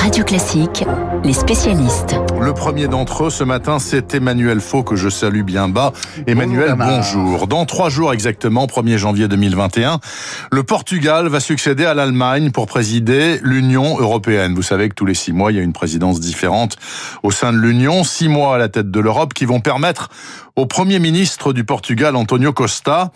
Radio 0.00 0.24
Classique, 0.24 0.84
les 1.24 1.32
spécialistes. 1.32 2.16
Le 2.40 2.54
premier 2.54 2.86
d'entre 2.86 3.24
eux 3.24 3.30
ce 3.30 3.42
matin, 3.44 3.78
c'est 3.78 4.14
Emmanuel 4.14 4.60
Faux 4.60 4.82
que 4.82 4.96
je 4.96 5.08
salue 5.08 5.42
bien 5.42 5.68
bas. 5.68 5.92
Emmanuel, 6.26 6.76
bonjour. 6.78 7.46
Dans 7.46 7.66
trois 7.66 7.90
jours 7.90 8.12
exactement, 8.12 8.66
1er 8.66 8.96
janvier 8.96 9.28
2021, 9.28 9.98
le 10.52 10.62
Portugal 10.62 11.26
va 11.28 11.40
succéder 11.40 11.84
à 11.84 11.94
l'Allemagne 11.94 12.50
pour 12.50 12.66
présider 12.66 13.40
l'Union 13.42 13.98
européenne. 13.98 14.54
Vous 14.54 14.62
savez 14.62 14.88
que 14.88 14.94
tous 14.94 15.06
les 15.06 15.14
six 15.14 15.32
mois, 15.32 15.52
il 15.52 15.56
y 15.56 15.60
a 15.60 15.64
une 15.64 15.72
présidence 15.72 16.20
différente 16.20 16.76
au 17.22 17.30
sein 17.30 17.52
de 17.52 17.58
l'Union, 17.58 18.04
six 18.04 18.28
mois 18.28 18.54
à 18.54 18.58
la 18.58 18.68
tête 18.68 18.90
de 18.90 19.00
l'Europe 19.00 19.34
qui 19.34 19.44
vont 19.44 19.60
permettre 19.60 20.08
au 20.56 20.66
Premier 20.66 20.98
ministre 20.98 21.52
du 21.52 21.64
Portugal, 21.64 22.16
Antonio 22.16 22.52
Costa, 22.52 23.12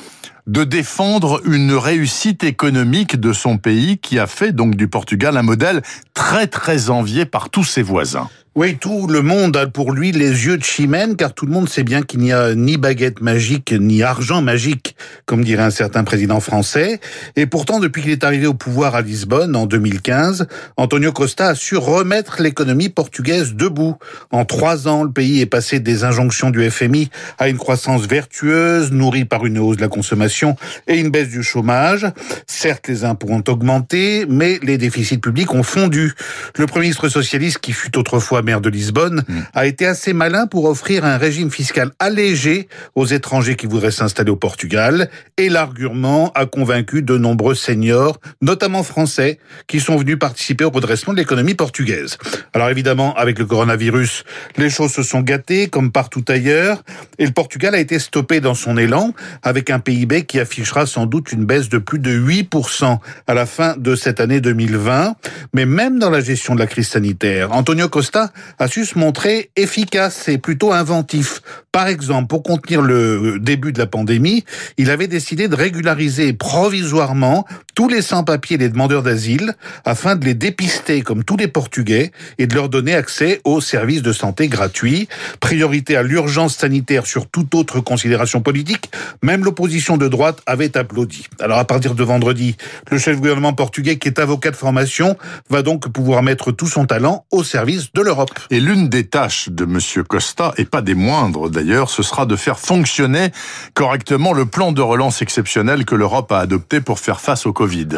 de 0.46 0.64
défendre 0.64 1.40
une 1.46 1.72
réussite 1.72 2.44
économique 2.44 3.18
de 3.18 3.32
son 3.32 3.58
pays 3.58 3.98
qui 3.98 4.18
a 4.18 4.26
fait 4.26 4.52
donc 4.52 4.74
du 4.74 4.88
Portugal 4.88 5.36
un 5.36 5.42
modèle 5.42 5.82
très 6.14 6.46
très 6.46 6.90
envié 6.90 7.26
par 7.26 7.50
tous 7.50 7.64
ses 7.64 7.82
voisins. 7.82 8.28
Oui, 8.54 8.76
tout 8.76 9.06
le 9.06 9.22
monde 9.22 9.56
a 9.56 9.66
pour 9.66 9.92
lui 9.92 10.12
les 10.12 10.44
yeux 10.44 10.58
de 10.58 10.62
chimène, 10.62 11.16
car 11.16 11.32
tout 11.32 11.46
le 11.46 11.52
monde 11.52 11.70
sait 11.70 11.84
bien 11.84 12.02
qu'il 12.02 12.20
n'y 12.20 12.34
a 12.34 12.54
ni 12.54 12.76
baguette 12.76 13.22
magique, 13.22 13.72
ni 13.72 14.02
argent 14.02 14.42
magique, 14.42 14.94
comme 15.24 15.42
dirait 15.42 15.62
un 15.62 15.70
certain 15.70 16.04
président 16.04 16.38
français. 16.38 17.00
Et 17.34 17.46
pourtant, 17.46 17.80
depuis 17.80 18.02
qu'il 18.02 18.10
est 18.10 18.24
arrivé 18.24 18.46
au 18.46 18.52
pouvoir 18.52 18.94
à 18.94 19.00
Lisbonne 19.00 19.56
en 19.56 19.64
2015, 19.64 20.48
Antonio 20.76 21.12
Costa 21.12 21.46
a 21.46 21.54
su 21.54 21.78
remettre 21.78 22.42
l'économie 22.42 22.90
portugaise 22.90 23.54
debout. 23.54 23.96
En 24.30 24.44
trois 24.44 24.86
ans, 24.86 25.02
le 25.02 25.10
pays 25.10 25.40
est 25.40 25.46
passé 25.46 25.80
des 25.80 26.04
injonctions 26.04 26.50
du 26.50 26.70
FMI 26.70 27.08
à 27.38 27.48
une 27.48 27.56
croissance 27.56 28.06
vertueuse, 28.06 28.92
nourrie 28.92 29.24
par 29.24 29.46
une 29.46 29.58
hausse 29.58 29.78
de 29.78 29.82
la 29.82 29.88
consommation 29.88 30.56
et 30.88 31.00
une 31.00 31.08
baisse 31.08 31.30
du 31.30 31.42
chômage. 31.42 32.06
Certes, 32.46 32.86
les 32.88 33.04
impôts 33.04 33.30
ont 33.30 33.44
augmenté, 33.48 34.26
mais 34.28 34.58
les 34.62 34.76
déficits 34.76 35.16
publics 35.16 35.54
ont 35.54 35.62
fondu. 35.62 36.12
Le 36.58 36.66
premier 36.66 36.82
ministre 36.82 37.08
socialiste, 37.08 37.60
qui 37.60 37.72
fut 37.72 37.96
autrefois 37.96 38.41
maire 38.42 38.60
de 38.60 38.68
Lisbonne, 38.68 39.22
mm. 39.26 39.40
a 39.54 39.66
été 39.66 39.86
assez 39.86 40.12
malin 40.12 40.46
pour 40.46 40.64
offrir 40.66 41.04
un 41.04 41.16
régime 41.16 41.50
fiscal 41.50 41.90
allégé 41.98 42.68
aux 42.94 43.06
étrangers 43.06 43.56
qui 43.56 43.66
voudraient 43.66 43.90
s'installer 43.90 44.30
au 44.30 44.36
Portugal. 44.36 45.10
Et 45.36 45.48
l'argument 45.48 46.32
a 46.34 46.46
convaincu 46.46 47.02
de 47.02 47.16
nombreux 47.16 47.54
seniors, 47.54 48.20
notamment 48.40 48.82
français, 48.82 49.38
qui 49.66 49.80
sont 49.80 49.96
venus 49.96 50.18
participer 50.18 50.64
au 50.64 50.70
redressement 50.70 51.12
de 51.12 51.18
l'économie 51.18 51.54
portugaise. 51.54 52.18
Alors 52.52 52.68
évidemment, 52.68 53.14
avec 53.14 53.38
le 53.38 53.46
coronavirus, 53.46 54.24
les 54.56 54.70
choses 54.70 54.92
se 54.92 55.02
sont 55.02 55.20
gâtées, 55.20 55.68
comme 55.68 55.92
partout 55.92 56.24
ailleurs, 56.28 56.82
et 57.18 57.26
le 57.26 57.32
Portugal 57.32 57.74
a 57.74 57.78
été 57.78 57.98
stoppé 57.98 58.40
dans 58.40 58.54
son 58.54 58.76
élan, 58.76 59.12
avec 59.42 59.70
un 59.70 59.78
PIB 59.78 60.24
qui 60.24 60.40
affichera 60.40 60.86
sans 60.86 61.06
doute 61.06 61.32
une 61.32 61.44
baisse 61.44 61.68
de 61.68 61.78
plus 61.78 61.98
de 61.98 62.10
8% 62.10 62.98
à 63.26 63.34
la 63.34 63.46
fin 63.46 63.76
de 63.76 63.94
cette 63.94 64.20
année 64.20 64.40
2020. 64.40 65.14
Mais 65.54 65.66
même 65.66 65.98
dans 65.98 66.10
la 66.10 66.20
gestion 66.20 66.54
de 66.54 66.60
la 66.60 66.66
crise 66.66 66.88
sanitaire, 66.88 67.52
Antonio 67.52 67.88
Costa 67.88 68.31
a 68.58 68.68
su 68.68 68.84
se 68.84 68.98
montrer 68.98 69.50
efficace 69.56 70.28
et 70.28 70.38
plutôt 70.38 70.72
inventif. 70.72 71.40
Par 71.72 71.86
exemple, 71.86 72.28
pour 72.28 72.42
contenir 72.42 72.82
le 72.82 73.38
début 73.40 73.72
de 73.72 73.78
la 73.78 73.86
pandémie, 73.86 74.44
il 74.76 74.90
avait 74.90 75.08
décidé 75.08 75.48
de 75.48 75.56
régulariser 75.56 76.34
provisoirement 76.34 77.46
tous 77.74 77.88
les 77.88 78.02
sans-papiers 78.02 78.58
les 78.58 78.68
demandeurs 78.68 79.02
d'asile 79.02 79.54
afin 79.86 80.14
de 80.14 80.26
les 80.26 80.34
dépister 80.34 81.00
comme 81.00 81.24
tous 81.24 81.38
les 81.38 81.48
Portugais 81.48 82.12
et 82.36 82.46
de 82.46 82.54
leur 82.54 82.68
donner 82.68 82.94
accès 82.94 83.40
aux 83.44 83.62
services 83.62 84.02
de 84.02 84.12
santé 84.12 84.48
gratuits. 84.48 85.08
Priorité 85.40 85.96
à 85.96 86.02
l'urgence 86.02 86.56
sanitaire 86.56 87.06
sur 87.06 87.26
toute 87.26 87.54
autre 87.54 87.80
considération 87.80 88.42
politique. 88.42 88.90
Même 89.22 89.44
l'opposition 89.44 89.96
de 89.96 90.08
droite 90.08 90.40
avait 90.46 90.76
applaudi. 90.76 91.26
Alors 91.40 91.58
à 91.58 91.64
partir 91.64 91.94
de 91.94 92.04
vendredi, 92.04 92.56
le 92.90 92.98
chef 92.98 93.16
gouvernement 93.16 93.54
portugais, 93.54 93.96
qui 93.96 94.08
est 94.08 94.18
avocat 94.18 94.50
de 94.50 94.56
formation, 94.56 95.16
va 95.48 95.62
donc 95.62 95.88
pouvoir 95.88 96.22
mettre 96.22 96.52
tout 96.52 96.66
son 96.66 96.84
talent 96.84 97.24
au 97.30 97.42
service 97.42 97.92
de 97.94 98.02
l'Europe. 98.02 98.21
Et 98.50 98.60
l'une 98.60 98.88
des 98.88 99.06
tâches 99.06 99.48
de 99.48 99.64
M. 99.64 99.78
Costa, 100.06 100.52
et 100.56 100.64
pas 100.64 100.82
des 100.82 100.94
moindres 100.94 101.50
d'ailleurs, 101.50 101.90
ce 101.90 102.02
sera 102.02 102.26
de 102.26 102.36
faire 102.36 102.58
fonctionner 102.58 103.30
correctement 103.74 104.32
le 104.32 104.46
plan 104.46 104.72
de 104.72 104.80
relance 104.80 105.22
exceptionnel 105.22 105.84
que 105.84 105.94
l'Europe 105.94 106.32
a 106.32 106.38
adopté 106.38 106.80
pour 106.80 106.98
faire 106.98 107.20
face 107.20 107.46
au 107.46 107.52
Covid. 107.52 107.88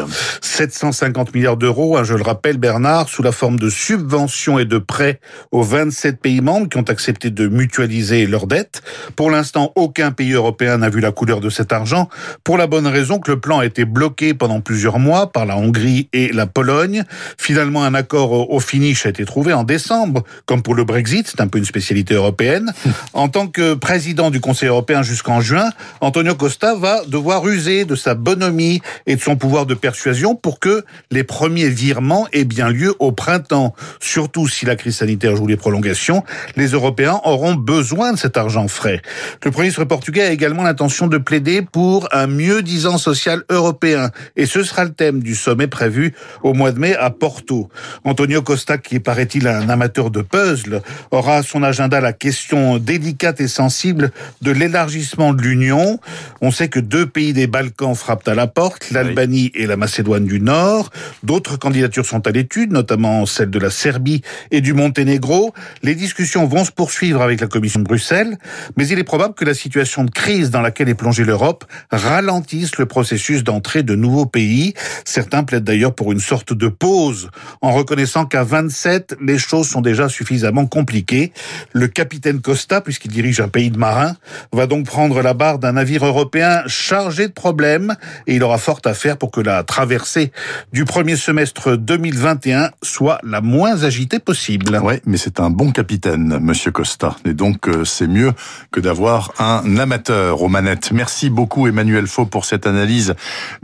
750 0.41 1.33
milliards 1.33 1.57
d'euros, 1.57 1.97
hein, 1.97 2.03
je 2.03 2.13
le 2.13 2.23
rappelle 2.23 2.57
Bernard, 2.57 3.09
sous 3.09 3.23
la 3.23 3.31
forme 3.31 3.59
de 3.59 3.69
subventions 3.69 4.59
et 4.59 4.65
de 4.65 4.77
prêts 4.77 5.19
aux 5.51 5.63
27 5.63 6.21
pays 6.21 6.41
membres 6.41 6.69
qui 6.69 6.77
ont 6.77 6.89
accepté 6.89 7.29
de 7.29 7.47
mutualiser 7.47 8.25
leurs 8.25 8.47
dettes. 8.47 8.81
Pour 9.15 9.31
l'instant, 9.31 9.71
aucun 9.75 10.11
pays 10.11 10.33
européen 10.33 10.77
n'a 10.77 10.89
vu 10.89 10.99
la 10.99 11.11
couleur 11.11 11.41
de 11.41 11.49
cet 11.49 11.73
argent, 11.73 12.09
pour 12.43 12.57
la 12.57 12.67
bonne 12.67 12.87
raison 12.87 13.19
que 13.19 13.31
le 13.31 13.39
plan 13.39 13.59
a 13.59 13.65
été 13.65 13.85
bloqué 13.85 14.33
pendant 14.33 14.61
plusieurs 14.61 14.99
mois 14.99 15.31
par 15.31 15.45
la 15.45 15.57
Hongrie 15.57 16.09
et 16.13 16.31
la 16.31 16.47
Pologne. 16.47 17.03
Finalement, 17.37 17.83
un 17.83 17.93
accord 17.93 18.49
au 18.51 18.59
finish 18.59 19.05
a 19.05 19.09
été 19.09 19.25
trouvé 19.25 19.53
en 19.53 19.63
décembre 19.63 20.14
comme 20.45 20.61
pour 20.61 20.75
le 20.75 20.83
Brexit, 20.83 21.27
c'est 21.27 21.41
un 21.41 21.47
peu 21.47 21.57
une 21.57 21.65
spécialité 21.65 22.13
européenne. 22.13 22.71
en 23.13 23.29
tant 23.29 23.47
que 23.47 23.73
président 23.73 24.31
du 24.31 24.39
Conseil 24.39 24.69
européen 24.69 25.03
jusqu'en 25.03 25.41
juin, 25.41 25.69
Antonio 26.01 26.35
Costa 26.35 26.75
va 26.75 27.03
devoir 27.05 27.47
user 27.47 27.85
de 27.85 27.95
sa 27.95 28.15
bonhomie 28.15 28.81
et 29.05 29.15
de 29.15 29.21
son 29.21 29.35
pouvoir 29.35 29.65
de 29.65 29.73
persuasion 29.73 30.35
pour 30.35 30.59
que 30.59 30.83
les 31.11 31.23
premiers 31.23 31.69
virements 31.69 32.27
aient 32.33 32.45
bien 32.45 32.69
lieu 32.69 32.93
au 32.99 33.11
printemps. 33.11 33.73
Surtout 33.99 34.47
si 34.47 34.65
la 34.65 34.75
crise 34.75 34.97
sanitaire 34.97 35.35
joue 35.35 35.47
les 35.47 35.57
prolongations, 35.57 36.23
les 36.55 36.67
Européens 36.67 37.19
auront 37.23 37.55
besoin 37.55 38.13
de 38.13 38.17
cet 38.17 38.37
argent 38.37 38.67
frais. 38.67 39.01
Le 39.43 39.51
Premier 39.51 39.65
ministre 39.65 39.83
portugais 39.85 40.21
a 40.23 40.31
également 40.31 40.63
l'intention 40.63 41.07
de 41.07 41.17
plaider 41.17 41.61
pour 41.61 42.07
un 42.11 42.27
mieux-disant 42.27 42.97
social 42.97 43.43
européen. 43.49 44.11
Et 44.35 44.45
ce 44.45 44.63
sera 44.63 44.83
le 44.83 44.93
thème 44.93 45.21
du 45.21 45.35
sommet 45.35 45.67
prévu 45.67 46.13
au 46.43 46.53
mois 46.53 46.71
de 46.71 46.79
mai 46.79 46.95
à 46.95 47.09
Porto. 47.09 47.69
Antonio 48.03 48.41
Costa, 48.41 48.77
qui 48.77 48.99
paraît-il 48.99 49.47
un 49.47 49.69
amateur 49.69 50.04
de 50.09 50.21
puzzle, 50.21 50.81
aura 51.11 51.37
à 51.37 51.43
son 51.43 51.63
agenda 51.63 51.99
la 52.01 52.13
question 52.13 52.77
délicate 52.77 53.41
et 53.41 53.47
sensible 53.47 54.11
de 54.41 54.51
l'élargissement 54.51 55.33
de 55.33 55.41
l'Union. 55.41 55.99
On 56.41 56.51
sait 56.51 56.67
que 56.67 56.79
deux 56.79 57.05
pays 57.05 57.33
des 57.33 57.47
Balkans 57.47 57.95
frappent 57.95 58.27
à 58.27 58.35
la 58.35 58.47
porte, 58.47 58.91
l'Albanie 58.91 59.51
et 59.55 59.67
la 59.67 59.77
Macédoine 59.77 60.25
du 60.25 60.39
Nord. 60.39 60.91
D'autres 61.23 61.57
candidatures 61.57 62.05
sont 62.05 62.25
à 62.27 62.31
l'étude, 62.31 62.71
notamment 62.71 63.25
celle 63.25 63.49
de 63.49 63.59
la 63.59 63.69
Serbie 63.69 64.21
et 64.51 64.61
du 64.61 64.73
Monténégro. 64.73 65.53
Les 65.83 65.95
discussions 65.95 66.45
vont 66.45 66.65
se 66.65 66.71
poursuivre 66.71 67.21
avec 67.21 67.41
la 67.41 67.47
Commission 67.47 67.79
de 67.79 67.85
Bruxelles, 67.85 68.37
mais 68.77 68.87
il 68.87 68.99
est 68.99 69.03
probable 69.03 69.33
que 69.33 69.45
la 69.45 69.53
situation 69.53 70.03
de 70.03 70.11
crise 70.11 70.51
dans 70.51 70.61
laquelle 70.61 70.89
est 70.89 70.95
plongée 70.95 71.23
l'Europe 71.23 71.65
ralentisse 71.91 72.77
le 72.77 72.85
processus 72.85 73.43
d'entrée 73.43 73.83
de 73.83 73.95
nouveaux 73.95 74.25
pays. 74.25 74.73
Certains 75.05 75.43
plaident 75.43 75.63
d'ailleurs 75.63 75.93
pour 75.93 76.11
une 76.11 76.19
sorte 76.19 76.53
de 76.53 76.67
pause, 76.67 77.29
en 77.61 77.71
reconnaissant 77.71 78.25
qu'à 78.25 78.43
27, 78.43 79.17
les 79.21 79.37
choses 79.37 79.67
sont 79.67 79.81
déjà 79.85 80.09
suffisamment 80.09 80.65
compliqué. 80.65 81.31
Le 81.71 81.87
capitaine 81.87 82.41
Costa, 82.41 82.81
puisqu'il 82.81 83.11
dirige 83.11 83.39
un 83.39 83.47
pays 83.47 83.71
de 83.71 83.77
marins, 83.77 84.15
va 84.51 84.67
donc 84.67 84.85
prendre 84.85 85.21
la 85.21 85.33
barre 85.33 85.59
d'un 85.59 85.73
navire 85.73 86.05
européen 86.05 86.63
chargé 86.67 87.29
de 87.29 87.33
problèmes 87.33 87.95
et 88.27 88.35
il 88.35 88.43
aura 88.43 88.57
fort 88.57 88.81
à 88.83 88.93
faire 88.93 89.17
pour 89.17 89.31
que 89.31 89.39
la 89.39 89.63
traversée 89.63 90.31
du 90.73 90.83
premier 90.83 91.15
semestre 91.15 91.77
2021 91.77 92.71
soit 92.81 93.19
la 93.23 93.39
moins 93.39 93.83
agitée 93.83 94.19
possible. 94.19 94.79
Oui, 94.83 94.95
mais 95.05 95.17
c'est 95.17 95.39
un 95.39 95.49
bon 95.49 95.71
capitaine, 95.71 96.39
Monsieur 96.41 96.71
Costa, 96.71 97.15
et 97.23 97.33
donc 97.33 97.69
euh, 97.69 97.85
c'est 97.85 98.07
mieux 98.07 98.33
que 98.71 98.79
d'avoir 98.79 99.33
un 99.39 99.77
amateur 99.77 100.41
aux 100.41 100.49
manettes. 100.49 100.91
Merci 100.91 101.29
beaucoup 101.29 101.67
Emmanuel 101.67 102.07
Faux 102.07 102.25
pour 102.25 102.45
cette 102.45 102.67
analyse 102.67 103.13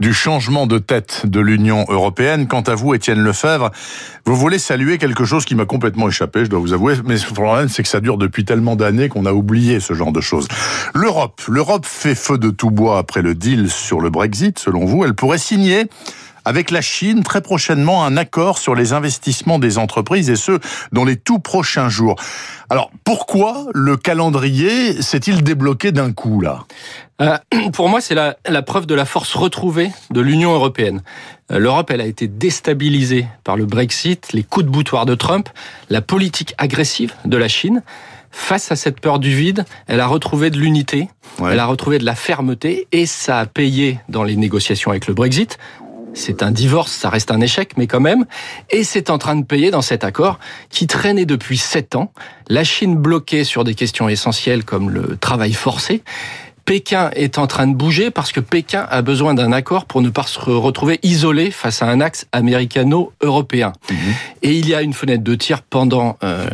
du 0.00 0.14
changement 0.14 0.66
de 0.66 0.78
tête 0.78 1.26
de 1.26 1.40
l'Union 1.40 1.84
européenne. 1.88 2.46
Quant 2.46 2.62
à 2.62 2.74
vous, 2.74 2.94
Étienne 2.94 3.20
Lefebvre, 3.20 3.70
vous 4.24 4.36
voulez 4.36 4.58
saluer 4.58 4.98
quelque 4.98 5.24
chose 5.24 5.44
qui 5.44 5.54
m'a 5.56 5.64
complètement 5.64 6.08
je 6.12 6.46
dois 6.46 6.60
vous 6.60 6.72
avouer, 6.72 6.94
mais 7.04 7.14
le 7.14 7.34
problème, 7.34 7.68
c'est 7.68 7.82
que 7.82 7.88
ça 7.88 8.00
dure 8.00 8.18
depuis 8.18 8.44
tellement 8.44 8.76
d'années 8.76 9.08
qu'on 9.08 9.26
a 9.26 9.32
oublié 9.32 9.80
ce 9.80 9.94
genre 9.94 10.12
de 10.12 10.20
choses. 10.20 10.46
L'Europe, 10.94 11.40
l'Europe 11.48 11.86
fait 11.86 12.14
feu 12.14 12.38
de 12.38 12.50
tout 12.50 12.70
bois 12.70 12.98
après 12.98 13.22
le 13.22 13.34
deal 13.34 13.70
sur 13.70 14.00
le 14.00 14.10
Brexit, 14.10 14.58
selon 14.58 14.84
vous. 14.84 15.04
Elle 15.04 15.14
pourrait 15.14 15.38
signer 15.38 15.86
avec 16.44 16.70
la 16.70 16.80
Chine 16.80 17.22
très 17.22 17.40
prochainement 17.40 18.04
un 18.04 18.16
accord 18.16 18.58
sur 18.58 18.74
les 18.74 18.92
investissements 18.92 19.58
des 19.58 19.78
entreprises 19.78 20.30
et 20.30 20.36
ce, 20.36 20.58
dans 20.92 21.04
les 21.04 21.16
tout 21.16 21.38
prochains 21.38 21.88
jours. 21.88 22.16
Alors, 22.70 22.90
pourquoi 23.04 23.66
le 23.74 23.96
calendrier 23.96 25.00
s'est-il 25.02 25.42
débloqué 25.42 25.92
d'un 25.92 26.12
coup, 26.12 26.40
là? 26.40 26.64
Euh, 27.20 27.36
Pour 27.72 27.88
moi, 27.88 28.00
c'est 28.00 28.14
la, 28.14 28.36
la, 28.48 28.62
preuve 28.62 28.86
de 28.86 28.94
la 28.94 29.04
force 29.04 29.34
retrouvée 29.34 29.90
de 30.10 30.20
l'Union 30.20 30.52
européenne. 30.54 31.02
Euh, 31.50 31.58
L'Europe, 31.58 31.90
elle 31.90 32.00
a 32.00 32.06
été 32.06 32.28
déstabilisée 32.28 33.26
par 33.44 33.56
le 33.56 33.66
Brexit, 33.66 34.32
les 34.32 34.42
coups 34.42 34.66
de 34.66 34.70
boutoir 34.70 35.06
de 35.06 35.14
Trump, 35.14 35.48
la 35.90 36.00
politique 36.00 36.54
agressive 36.58 37.14
de 37.24 37.36
la 37.36 37.48
Chine 37.48 37.82
face 38.32 38.72
à 38.72 38.76
cette 38.76 38.98
peur 38.98 39.18
du 39.18 39.34
vide, 39.34 39.64
elle 39.86 40.00
a 40.00 40.06
retrouvé 40.06 40.50
de 40.50 40.58
l'unité, 40.58 41.08
ouais. 41.38 41.52
elle 41.52 41.58
a 41.58 41.66
retrouvé 41.66 41.98
de 41.98 42.04
la 42.04 42.14
fermeté, 42.14 42.88
et 42.90 43.06
ça 43.06 43.38
a 43.38 43.46
payé 43.46 44.00
dans 44.08 44.24
les 44.24 44.36
négociations 44.36 44.90
avec 44.90 45.06
le 45.06 45.14
Brexit. 45.14 45.58
C'est 46.14 46.42
un 46.42 46.50
divorce, 46.50 46.92
ça 46.92 47.08
reste 47.08 47.30
un 47.30 47.40
échec, 47.40 47.76
mais 47.76 47.86
quand 47.86 48.00
même. 48.00 48.26
Et 48.70 48.84
c'est 48.84 49.10
en 49.10 49.18
train 49.18 49.36
de 49.36 49.44
payer 49.44 49.70
dans 49.70 49.82
cet 49.82 50.04
accord 50.04 50.38
qui 50.70 50.86
traînait 50.86 51.24
depuis 51.24 51.58
sept 51.58 51.96
ans. 51.96 52.12
La 52.48 52.64
Chine 52.64 52.96
bloquée 52.96 53.44
sur 53.44 53.64
des 53.64 53.74
questions 53.74 54.08
essentielles 54.08 54.64
comme 54.64 54.90
le 54.90 55.16
travail 55.16 55.52
forcé 55.52 56.02
Pékin 56.64 57.10
est 57.14 57.38
en 57.38 57.46
train 57.46 57.66
de 57.66 57.74
bouger 57.74 58.10
parce 58.10 58.32
que 58.32 58.40
Pékin 58.40 58.86
a 58.88 59.02
besoin 59.02 59.34
d'un 59.34 59.52
accord 59.52 59.84
pour 59.84 60.00
ne 60.00 60.10
pas 60.10 60.22
se 60.22 60.38
retrouver 60.38 61.00
isolé 61.02 61.50
face 61.50 61.82
à 61.82 61.86
un 61.86 62.00
axe 62.00 62.26
américano-européen. 62.32 63.72
Mhm. 63.90 63.96
Et 64.42 64.52
il 64.58 64.68
y 64.68 64.74
a 64.74 64.82
une 64.82 64.92
fenêtre 64.92 65.24
de 65.24 65.34
tir 65.34 65.62
pendant 65.62 66.18
euh, 66.22 66.46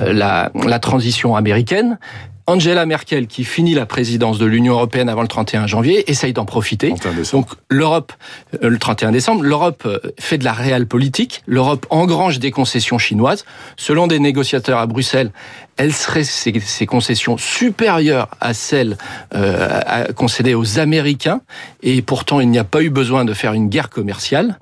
la, 0.00 0.52
la 0.54 0.78
transition 0.78 1.34
américaine 1.34 1.98
Angela 2.48 2.86
Merkel, 2.86 3.26
qui 3.26 3.44
finit 3.44 3.74
la 3.74 3.84
présidence 3.84 4.38
de 4.38 4.46
l'Union 4.46 4.72
européenne 4.72 5.10
avant 5.10 5.20
le 5.20 5.28
31 5.28 5.66
janvier, 5.66 6.10
essaye 6.10 6.32
d'en 6.32 6.46
profiter. 6.46 6.94
Donc 7.30 7.48
l'Europe, 7.68 8.14
euh, 8.64 8.70
le 8.70 8.78
31 8.78 9.12
décembre, 9.12 9.42
l'Europe 9.42 9.82
euh, 9.84 9.98
fait 10.18 10.38
de 10.38 10.44
la 10.44 10.54
réelle 10.54 10.86
politique. 10.86 11.42
L'Europe 11.46 11.84
engrange 11.90 12.38
des 12.38 12.50
concessions 12.50 12.96
chinoises. 12.96 13.44
Selon 13.76 14.06
des 14.06 14.18
négociateurs 14.18 14.78
à 14.78 14.86
Bruxelles, 14.86 15.30
elles 15.76 15.92
seraient 15.92 16.24
ces, 16.24 16.86
concessions 16.86 17.36
supérieures 17.36 18.28
à 18.40 18.54
celles 18.54 18.96
euh, 19.34 20.06
concédées 20.16 20.54
aux 20.54 20.78
Américains. 20.78 21.42
Et 21.82 22.00
pourtant, 22.00 22.40
il 22.40 22.48
n'y 22.48 22.58
a 22.58 22.64
pas 22.64 22.82
eu 22.82 22.88
besoin 22.88 23.26
de 23.26 23.34
faire 23.34 23.52
une 23.52 23.68
guerre 23.68 23.90
commerciale. 23.90 24.58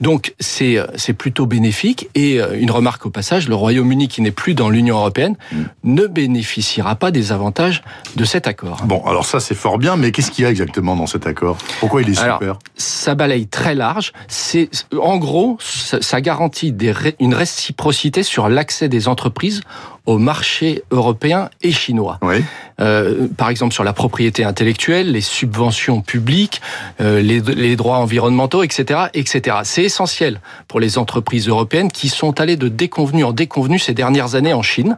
Donc 0.00 0.34
c'est 0.40 0.76
c'est 0.96 1.14
plutôt 1.14 1.46
bénéfique. 1.46 2.10
Et 2.14 2.38
une 2.38 2.70
remarque 2.70 3.06
au 3.06 3.10
passage, 3.10 3.48
le 3.48 3.54
Royaume-Uni, 3.54 4.08
qui 4.08 4.20
n'est 4.20 4.30
plus 4.30 4.52
dans 4.52 4.68
l'Union 4.68 4.96
européenne, 4.96 5.36
mm. 5.52 5.62
ne 5.84 6.06
bénéficiera 6.06 6.96
pas 6.96 7.10
des 7.10 7.27
avantages 7.32 7.82
de 8.16 8.24
cet 8.24 8.46
accord. 8.46 8.82
Bon, 8.84 9.02
alors 9.06 9.26
ça 9.26 9.40
c'est 9.40 9.54
fort 9.54 9.78
bien, 9.78 9.96
mais 9.96 10.12
qu'est-ce 10.12 10.30
qu'il 10.30 10.44
y 10.44 10.46
a 10.46 10.50
exactement 10.50 10.96
dans 10.96 11.06
cet 11.06 11.26
accord? 11.26 11.56
Pourquoi 11.80 12.02
il 12.02 12.10
est 12.10 12.14
super? 12.14 12.40
alors, 12.40 12.58
Ça 12.76 13.14
balaye 13.14 13.46
très 13.46 13.74
large. 13.74 14.12
C'est 14.28 14.70
en 15.00 15.18
gros, 15.18 15.58
ça, 15.60 16.20
garantit 16.20 16.72
des, 16.72 16.92
une 17.20 17.34
réciprocité 17.34 18.22
sur 18.22 18.48
l'accès 18.48 18.88
des 18.88 19.08
entreprises 19.08 19.62
au 20.06 20.16
marché 20.16 20.84
européen 20.90 21.50
et 21.60 21.70
chinois. 21.70 22.18
Oui. 22.22 22.42
Euh, 22.80 23.26
par 23.36 23.50
exemple 23.50 23.74
sur 23.74 23.84
la 23.84 23.92
propriété 23.92 24.42
intellectuelle, 24.44 25.12
les 25.12 25.20
subventions 25.20 26.00
publiques, 26.00 26.62
euh, 27.00 27.20
les, 27.20 27.40
les, 27.40 27.76
droits 27.76 27.98
environnementaux, 27.98 28.62
etc., 28.62 29.06
etc. 29.12 29.58
C'est 29.64 29.82
essentiel 29.82 30.40
pour 30.66 30.80
les 30.80 30.96
entreprises 30.96 31.48
européennes 31.48 31.92
qui 31.92 32.08
sont 32.08 32.40
allées 32.40 32.56
de 32.56 32.68
déconvenue 32.68 33.24
en 33.24 33.32
déconvenue 33.32 33.78
ces 33.78 33.94
dernières 33.94 34.34
années 34.34 34.54
en 34.54 34.62
Chine. 34.62 34.96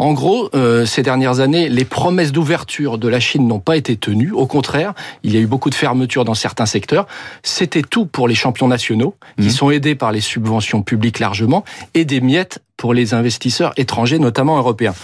En 0.00 0.14
gros, 0.14 0.48
euh, 0.54 0.86
ces 0.86 1.02
dernières 1.02 1.40
années, 1.40 1.68
les 1.68 1.84
promesses 1.84 2.32
d'ouverture 2.32 2.96
de 2.96 3.06
la 3.06 3.20
Chine 3.20 3.46
n'ont 3.46 3.60
pas 3.60 3.76
été 3.76 3.96
tenues. 3.96 4.32
Au 4.32 4.46
contraire, 4.46 4.94
il 5.24 5.34
y 5.34 5.36
a 5.36 5.40
eu 5.40 5.46
beaucoup 5.46 5.68
de 5.68 5.74
fermetures 5.74 6.24
dans 6.24 6.32
certains 6.32 6.64
secteurs. 6.64 7.06
C'était 7.42 7.82
tout 7.82 8.06
pour 8.06 8.26
les 8.26 8.34
champions 8.34 8.66
nationaux, 8.66 9.14
qui 9.38 9.48
mmh. 9.48 9.50
sont 9.50 9.70
aidés 9.70 9.94
par 9.94 10.10
les 10.10 10.22
subventions 10.22 10.80
publiques 10.80 11.18
largement, 11.18 11.66
et 11.92 12.06
des 12.06 12.22
miettes 12.22 12.60
pour 12.78 12.94
les 12.94 13.12
investisseurs 13.12 13.74
étrangers, 13.76 14.18
notamment 14.18 14.56
européens. 14.56 14.94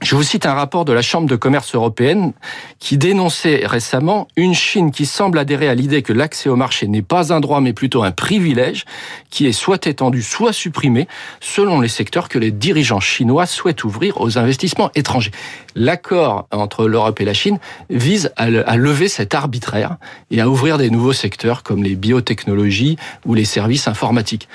Je 0.00 0.14
vous 0.14 0.22
cite 0.22 0.46
un 0.46 0.54
rapport 0.54 0.84
de 0.84 0.92
la 0.92 1.02
Chambre 1.02 1.28
de 1.28 1.34
commerce 1.34 1.74
européenne 1.74 2.32
qui 2.78 2.96
dénonçait 2.98 3.62
récemment 3.66 4.28
une 4.36 4.54
Chine 4.54 4.92
qui 4.92 5.06
semble 5.06 5.38
adhérer 5.38 5.68
à 5.68 5.74
l'idée 5.74 6.02
que 6.02 6.12
l'accès 6.12 6.48
au 6.48 6.54
marché 6.54 6.86
n'est 6.86 7.02
pas 7.02 7.32
un 7.32 7.40
droit 7.40 7.60
mais 7.60 7.72
plutôt 7.72 8.04
un 8.04 8.12
privilège 8.12 8.84
qui 9.28 9.48
est 9.48 9.52
soit 9.52 9.88
étendu 9.88 10.22
soit 10.22 10.52
supprimé 10.52 11.08
selon 11.40 11.80
les 11.80 11.88
secteurs 11.88 12.28
que 12.28 12.38
les 12.38 12.52
dirigeants 12.52 13.00
chinois 13.00 13.46
souhaitent 13.46 13.82
ouvrir 13.82 14.20
aux 14.20 14.38
investissements 14.38 14.92
étrangers. 14.94 15.32
L'accord 15.74 16.46
entre 16.52 16.86
l'Europe 16.86 17.20
et 17.20 17.24
la 17.24 17.34
Chine 17.34 17.58
vise 17.90 18.32
à 18.36 18.76
lever 18.76 19.08
cet 19.08 19.34
arbitraire 19.34 19.96
et 20.30 20.40
à 20.40 20.48
ouvrir 20.48 20.78
des 20.78 20.90
nouveaux 20.90 21.12
secteurs 21.12 21.64
comme 21.64 21.82
les 21.82 21.96
biotechnologies 21.96 22.98
ou 23.26 23.34
les 23.34 23.44
services 23.44 23.88
informatiques. 23.88 24.48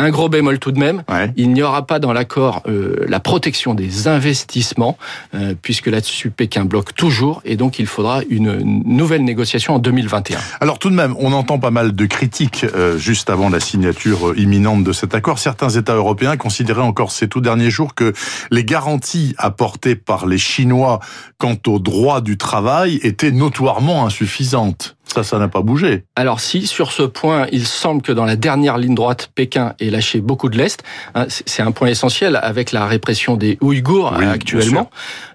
Un 0.00 0.08
gros 0.08 0.30
bémol 0.30 0.58
tout 0.58 0.72
de 0.72 0.78
même, 0.78 1.02
il 1.36 1.52
n'y 1.52 1.62
aura 1.62 1.86
pas 1.86 1.98
dans 1.98 2.14
l'accord 2.14 2.62
euh, 2.66 3.04
la 3.06 3.20
protection 3.20 3.74
des 3.74 4.08
investissements, 4.08 4.96
euh, 5.34 5.54
puisque 5.60 5.88
là-dessus 5.88 6.30
Pékin 6.30 6.64
bloque 6.64 6.94
toujours, 6.94 7.42
et 7.44 7.54
donc 7.56 7.78
il 7.78 7.86
faudra 7.86 8.22
une 8.30 8.56
nouvelle 8.86 9.22
négociation 9.24 9.74
en 9.74 9.78
2021. 9.78 10.38
Alors 10.62 10.78
tout 10.78 10.88
de 10.88 10.94
même, 10.94 11.14
on 11.18 11.34
entend 11.34 11.58
pas 11.58 11.70
mal 11.70 11.94
de 11.94 12.06
critiques 12.06 12.64
euh, 12.74 12.96
juste 12.96 13.28
avant 13.28 13.50
la 13.50 13.60
signature 13.60 14.32
imminente 14.38 14.84
de 14.84 14.92
cet 14.94 15.14
accord. 15.14 15.38
Certains 15.38 15.68
États 15.68 15.96
européens 15.96 16.38
considéraient 16.38 16.80
encore 16.80 17.12
ces 17.12 17.28
tout 17.28 17.42
derniers 17.42 17.70
jours 17.70 17.94
que 17.94 18.14
les 18.50 18.64
garanties 18.64 19.34
apportées 19.36 19.96
par 19.96 20.24
les 20.24 20.38
Chinois 20.38 21.00
quant 21.36 21.58
aux 21.66 21.78
droits 21.78 22.22
du 22.22 22.38
travail 22.38 23.00
étaient 23.02 23.32
notoirement 23.32 24.06
insuffisantes. 24.06 24.96
Ça, 25.12 25.24
ça 25.24 25.38
n'a 25.38 25.48
pas 25.48 25.62
bougé. 25.62 26.04
Alors 26.14 26.38
si, 26.40 26.66
sur 26.66 26.92
ce 26.92 27.02
point, 27.02 27.46
il 27.50 27.66
semble 27.66 28.00
que 28.00 28.12
dans 28.12 28.24
la 28.24 28.36
dernière 28.36 28.78
ligne 28.78 28.94
droite, 28.94 29.30
Pékin 29.34 29.74
ait 29.80 29.90
lâché 29.90 30.20
beaucoup 30.20 30.48
de 30.48 30.56
l'Est. 30.56 30.82
Hein, 31.14 31.26
c'est 31.28 31.62
un 31.62 31.72
point 31.72 31.88
essentiel 31.88 32.38
avec 32.40 32.70
la 32.70 32.86
répression 32.86 33.36
des 33.36 33.58
Ouïghours 33.60 34.14
actuellement. 34.14 34.90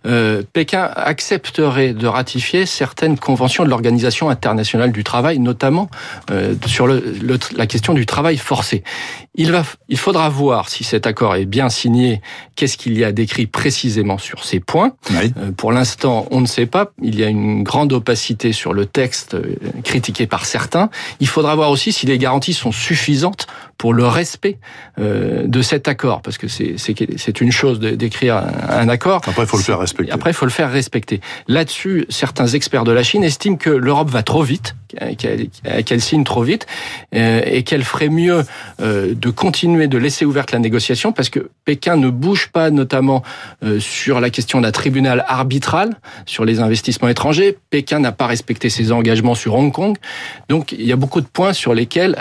Euh, 0.06 0.44
Pékin 0.54 0.89
accepterait 0.95 1.94
de 1.94 2.07
ratifier 2.07 2.66
certaines 2.66 3.18
conventions 3.18 3.66
de 3.66 3.69
l'Organisation 3.69 4.30
internationale 4.30 4.92
du 4.92 5.04
travail, 5.04 5.39
notamment 5.39 5.89
euh, 6.31 6.56
sur 6.66 6.88
le, 6.88 7.04
la 7.57 7.68
question 7.68 7.94
du 7.94 8.06
travail 8.06 8.38
forcé. 8.38 8.83
Il, 9.36 9.51
va, 9.51 9.63
il 9.89 9.98
faudra 9.98 10.30
voir 10.30 10.69
si 10.69 10.83
cet 10.83 11.07
accord 11.07 11.36
est 11.36 11.45
bien 11.45 11.69
signé, 11.69 12.22
qu'est-ce 12.56 12.77
qu'il 12.77 12.98
y 12.98 13.04
a 13.04 13.12
décrit 13.12 13.48
précisément 13.48 14.18
sur 14.18 14.45
ces 14.45 14.60
points. 14.60 14.94
Euh, 15.12 15.51
pour 15.51 15.72
l'instant, 15.72 16.27
on 16.31 16.39
ne 16.39 16.45
sait 16.45 16.68
pas. 16.68 16.92
Il 17.01 17.19
y 17.19 17.24
a 17.24 17.27
une 17.27 17.63
grande 17.63 17.92
opacité 17.92 18.54
sur 18.54 18.74
le 18.74 18.86
texte 18.86 19.36
critiqué 19.83 20.27
par 20.27 20.45
certains. 20.45 20.89
Il 21.19 21.27
faudra 21.27 21.56
voir 21.56 21.69
aussi 21.69 21.91
si 21.91 22.06
les 22.06 22.17
garanties 22.17 22.53
sont 22.53 22.71
suffisantes 22.71 23.47
pour 23.77 23.94
le 23.94 24.07
respect 24.07 24.57
euh, 25.00 25.44
de 25.45 25.62
cet 25.62 25.88
accord, 25.88 26.21
parce 26.21 26.38
que 26.38 26.47
c'est 26.47 27.41
une 27.41 27.51
chose 27.51 27.79
d'écrire 27.79 28.41
un 28.69 28.89
accord. 28.89 29.21
Après, 29.27 29.44
il 29.44 29.47
faut 29.47 29.57
le 29.57 29.63
faire 29.63 29.79
respecter. 29.79 30.12
Après, 30.12 30.31
il 30.31 30.33
faut 30.33 30.45
le 30.45 30.51
faire 30.51 30.71
respecter. 30.71 31.21
Là-dessus, 31.47 32.06
certains 32.09 32.47
experts 32.47 32.83
de 32.83 32.91
la 32.91 33.03
Chine 33.03 33.23
estiment 33.23 33.57
que 33.57 33.69
l'Europe 33.69 34.09
va 34.09 34.23
trop 34.23 34.44
vite, 34.44 34.75
qu'elle 35.18 36.01
signe 36.01 36.24
trop 36.24 36.44
vite, 36.44 36.65
euh, 37.13 37.42
et 37.45 37.63
qu'elle 37.63 37.83
ferait 37.83 38.09
mieux 38.09 38.44
euh, 38.81 39.13
de 39.15 39.30
continuer 39.30 39.88
de 39.88 39.97
laisser 39.97 40.25
ouverte 40.25 40.51
la 40.51 40.59
négociation, 40.59 41.12
parce 41.12 41.30
que 41.30 41.50
Pékin 41.65 41.97
ne 41.97 42.09
bouge 42.09 42.50
pas, 42.51 42.69
notamment 42.69 43.24
sur 43.80 44.19
la 44.19 44.30
question 44.30 44.62
d'un 44.62 44.71
tribunal 44.71 45.25
arbitral 45.27 45.95
sur 46.25 46.45
les 46.45 46.59
investissements 46.59 47.07
étrangers. 47.07 47.57
Pékin 47.69 48.00
n'a 48.00 48.12
pas 48.12 48.27
respecté 48.27 48.69
ses 48.69 48.92
engagements 48.92 49.36
sur 49.36 49.56
Hong 49.56 49.71
Kong. 49.71 49.97
Donc, 50.50 50.71
il 50.71 50.86
y 50.86 50.92
a 50.92 50.95
beaucoup 50.95 51.21
de 51.21 51.25
points 51.25 51.53
sur 51.53 51.74
lesquels 51.74 52.15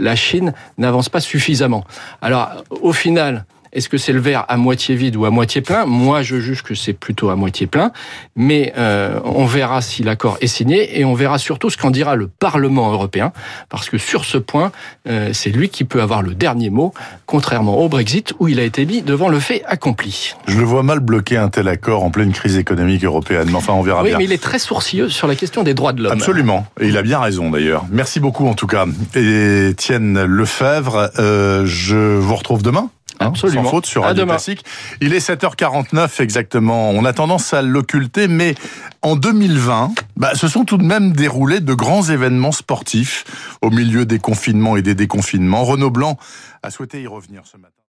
la 0.00 0.16
Chine 0.16 0.54
n'avance 0.78 1.08
pas 1.08 1.20
suffisamment. 1.20 1.84
Alors, 2.22 2.64
au 2.70 2.92
final, 2.92 3.44
est-ce 3.72 3.88
que 3.88 3.98
c'est 3.98 4.12
le 4.12 4.20
verre 4.20 4.44
à 4.48 4.56
moitié 4.56 4.96
vide 4.96 5.16
ou 5.16 5.24
à 5.24 5.30
moitié 5.30 5.60
plein? 5.60 5.86
Moi, 5.86 6.22
je 6.22 6.40
juge 6.40 6.62
que 6.62 6.74
c'est 6.74 6.92
plutôt 6.92 7.30
à 7.30 7.36
moitié 7.36 7.66
plein, 7.66 7.92
mais 8.34 8.72
euh, 8.76 9.20
on 9.24 9.46
verra 9.46 9.80
si 9.80 10.02
l'accord 10.02 10.38
est 10.40 10.48
signé 10.48 10.98
et 10.98 11.04
on 11.04 11.14
verra 11.14 11.38
surtout 11.38 11.70
ce 11.70 11.76
qu'en 11.76 11.90
dira 11.90 12.16
le 12.16 12.26
Parlement 12.26 12.92
européen, 12.92 13.32
parce 13.68 13.88
que 13.88 13.98
sur 13.98 14.24
ce 14.24 14.38
point, 14.38 14.72
euh, 15.08 15.30
c'est 15.32 15.50
lui 15.50 15.68
qui 15.68 15.84
peut 15.84 16.02
avoir 16.02 16.22
le 16.22 16.34
dernier 16.34 16.70
mot, 16.70 16.92
contrairement 17.26 17.78
au 17.78 17.88
Brexit 17.88 18.34
où 18.40 18.48
il 18.48 18.58
a 18.58 18.64
été 18.64 18.84
mis 18.86 19.02
devant 19.02 19.28
le 19.28 19.38
fait 19.38 19.62
accompli. 19.66 20.34
Je 20.46 20.58
le 20.58 20.64
vois 20.64 20.82
mal 20.82 21.00
bloquer 21.00 21.36
un 21.36 21.48
tel 21.48 21.68
accord 21.68 22.02
en 22.02 22.10
pleine 22.10 22.32
crise 22.32 22.56
économique 22.56 23.04
européenne, 23.04 23.48
mais 23.48 23.56
enfin 23.56 23.72
on 23.72 23.82
verra 23.82 24.02
bien. 24.02 24.12
Oui, 24.12 24.18
mais 24.18 24.24
il 24.24 24.32
est 24.32 24.42
très 24.42 24.58
sourcilleux 24.58 25.08
sur 25.08 25.28
la 25.28 25.36
question 25.36 25.62
des 25.62 25.74
droits 25.74 25.92
de 25.92 26.02
l'homme. 26.02 26.12
Absolument, 26.12 26.66
et 26.80 26.88
il 26.88 26.96
a 26.96 27.02
bien 27.02 27.20
raison 27.20 27.50
d'ailleurs. 27.50 27.84
Merci 27.90 28.20
beaucoup 28.20 28.48
en 28.48 28.54
tout 28.54 28.66
cas. 28.66 28.86
Étienne 29.14 30.24
Lefebvre, 30.24 31.10
euh, 31.18 31.64
je 31.66 32.16
vous 32.16 32.34
retrouve 32.34 32.62
demain 32.62 32.90
Hein, 33.20 33.26
Absolument. 33.26 33.64
Sans 33.64 33.70
faute 33.70 33.86
sur 33.86 34.02
Radio 34.02 34.24
Classique. 34.24 34.64
Il 35.02 35.12
est 35.12 35.26
7h49 35.26 36.22
exactement. 36.22 36.90
On 36.90 37.04
a 37.04 37.12
tendance 37.12 37.52
à 37.52 37.60
l'occulter, 37.60 38.28
mais 38.28 38.54
en 39.02 39.14
2020, 39.14 39.92
bah, 40.16 40.34
se 40.34 40.48
sont 40.48 40.64
tout 40.64 40.78
de 40.78 40.84
même 40.84 41.12
déroulés 41.12 41.60
de 41.60 41.74
grands 41.74 42.02
événements 42.02 42.52
sportifs 42.52 43.24
au 43.60 43.70
milieu 43.70 44.06
des 44.06 44.18
confinements 44.18 44.76
et 44.76 44.82
des 44.82 44.94
déconfinements. 44.94 45.64
Renaud 45.64 45.90
Blanc 45.90 46.18
a 46.62 46.70
souhaité 46.70 47.02
y 47.02 47.06
revenir 47.06 47.42
ce 47.44 47.58
matin. 47.58 47.74